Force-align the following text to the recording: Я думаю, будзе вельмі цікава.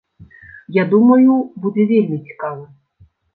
Я 0.77 0.83
думаю, 0.93 1.35
будзе 1.67 1.83
вельмі 1.93 2.17
цікава. 2.31 2.65